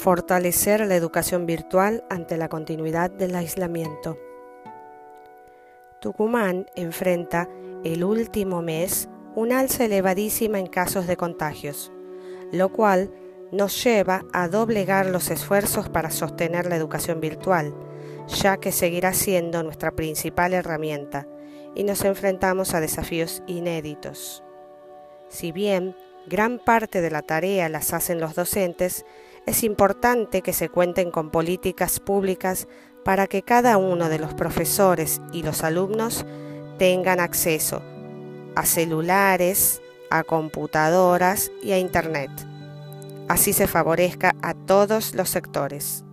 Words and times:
Fortalecer 0.00 0.86
la 0.86 0.96
educación 0.96 1.44
virtual 1.44 2.04
ante 2.08 2.38
la 2.38 2.48
continuidad 2.48 3.10
del 3.10 3.34
aislamiento. 3.34 4.16
Tucumán 6.00 6.64
enfrenta 6.74 7.50
el 7.84 8.02
último 8.02 8.62
mes 8.62 9.10
un 9.34 9.52
alza 9.52 9.84
elevadísima 9.84 10.58
en 10.58 10.68
casos 10.68 11.06
de 11.06 11.18
contagios, 11.18 11.92
lo 12.50 12.70
cual 12.70 13.12
nos 13.52 13.84
lleva 13.84 14.24
a 14.32 14.48
doblegar 14.48 15.04
los 15.04 15.30
esfuerzos 15.30 15.90
para 15.90 16.10
sostener 16.10 16.64
la 16.64 16.76
educación 16.76 17.20
virtual, 17.20 17.74
ya 18.26 18.56
que 18.56 18.72
seguirá 18.72 19.12
siendo 19.12 19.62
nuestra 19.62 19.90
principal 19.90 20.54
herramienta 20.54 21.28
y 21.74 21.84
nos 21.84 22.06
enfrentamos 22.06 22.72
a 22.72 22.80
desafíos 22.80 23.42
inéditos. 23.46 24.42
Si 25.28 25.52
bien 25.52 25.94
gran 26.26 26.58
parte 26.58 27.02
de 27.02 27.10
la 27.10 27.20
tarea 27.20 27.68
las 27.68 27.92
hacen 27.92 28.18
los 28.18 28.34
docentes, 28.34 29.04
es 29.46 29.64
importante 29.64 30.42
que 30.42 30.52
se 30.52 30.68
cuenten 30.68 31.10
con 31.10 31.30
políticas 31.30 32.00
públicas 32.00 32.68
para 33.04 33.26
que 33.26 33.42
cada 33.42 33.76
uno 33.78 34.08
de 34.08 34.18
los 34.18 34.34
profesores 34.34 35.20
y 35.32 35.42
los 35.42 35.64
alumnos 35.64 36.26
tengan 36.78 37.20
acceso 37.20 37.82
a 38.54 38.66
celulares, 38.66 39.80
a 40.10 40.24
computadoras 40.24 41.50
y 41.62 41.72
a 41.72 41.78
Internet. 41.78 42.30
Así 43.28 43.52
se 43.52 43.66
favorezca 43.66 44.34
a 44.42 44.54
todos 44.54 45.14
los 45.14 45.30
sectores. 45.30 46.04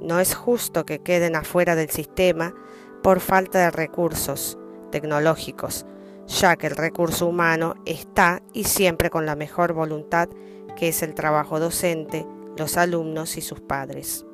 No 0.00 0.20
es 0.20 0.34
justo 0.34 0.84
que 0.84 0.98
queden 0.98 1.36
afuera 1.36 1.74
del 1.74 1.90
sistema 1.90 2.54
por 3.02 3.20
falta 3.20 3.58
de 3.58 3.70
recursos 3.70 4.58
tecnológicos, 4.90 5.86
ya 6.26 6.56
que 6.56 6.66
el 6.66 6.76
recurso 6.76 7.26
humano 7.26 7.74
está 7.86 8.42
y 8.52 8.64
siempre 8.64 9.10
con 9.10 9.26
la 9.26 9.36
mejor 9.36 9.72
voluntad 9.72 10.28
que 10.76 10.88
es 10.88 11.02
el 11.02 11.14
trabajo 11.14 11.60
docente, 11.60 12.26
los 12.56 12.76
alumnos 12.76 13.36
y 13.36 13.40
sus 13.40 13.60
padres. 13.60 14.24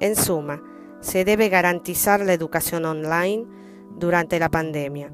En 0.00 0.16
suma, 0.16 0.62
se 1.00 1.24
debe 1.24 1.48
garantizar 1.48 2.20
la 2.20 2.32
educación 2.32 2.84
online 2.84 3.46
durante 3.96 4.38
la 4.38 4.50
pandemia. 4.50 5.12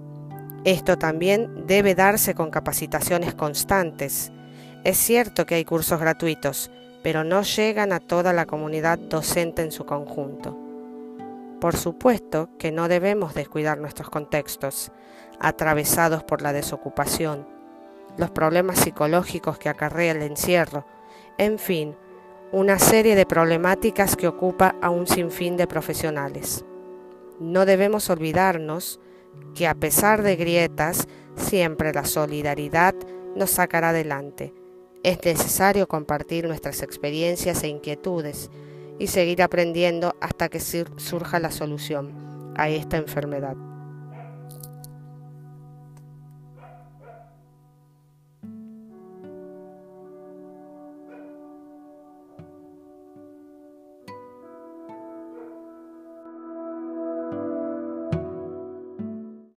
Esto 0.65 0.99
también 0.99 1.67
debe 1.67 1.95
darse 1.95 2.35
con 2.35 2.51
capacitaciones 2.51 3.35
constantes. 3.35 4.31
Es 4.85 4.99
cierto 4.99 5.47
que 5.47 5.57
hay 5.57 5.65
cursos 5.65 5.99
gratuitos, 5.99 6.71
pero 7.03 7.25
no 7.25 7.43
llegan 7.43 7.93
a 7.93 8.01
toda 8.01 8.33
la 8.33 8.47
comunidad 8.47 8.99
docente 8.99 9.63
en 9.63 9.73
su 9.73 9.85
conjunto. 9.85 10.57
Por 11.61 11.77
supuesto 11.77 12.51
que 12.59 12.73
no 12.73 12.89
debemos 12.89 13.35
descuidar 13.35 13.79
nuestros 13.79 14.11
contextos, 14.11 14.93
atravesados 15.41 16.25
por 16.25 16.43
la 16.43 16.53
desocupación, 16.53 17.47
los 18.17 18.31
problemas 18.31 18.79
psicológicos 18.79 19.59
que 19.59 19.69
acarrea 19.69 20.13
el 20.13 20.23
encierro, 20.23 20.87
en 21.39 21.59
fin, 21.59 21.97
una 22.53 22.81
serie 22.81 23.15
de 23.15 23.27
problemáticas 23.27 24.17
que 24.17 24.27
ocupa 24.27 24.75
a 24.83 24.91
un 24.91 25.07
sinfín 25.07 25.57
de 25.57 25.69
profesionales. 25.69 26.65
No 27.39 27.65
debemos 27.65 28.11
olvidarnos 28.11 28.99
que 29.55 29.69
a 29.69 29.75
pesar 29.75 30.23
de 30.23 30.35
grietas, 30.35 31.07
siempre 31.37 31.93
la 31.93 32.05
solidaridad 32.05 32.95
nos 33.37 33.51
sacará 33.51 33.91
adelante. 33.91 34.53
Es 35.05 35.25
necesario 35.25 35.87
compartir 35.87 36.47
nuestras 36.47 36.83
experiencias 36.83 37.63
e 37.63 37.69
inquietudes 37.69 38.51
y 38.99 39.07
seguir 39.07 39.43
aprendiendo 39.43 40.17
hasta 40.21 40.49
que 40.49 40.61
surja 40.61 41.39
la 41.39 41.53
solución 41.53 42.53
a 42.57 42.69
esta 42.69 42.97
enfermedad. 42.97 43.70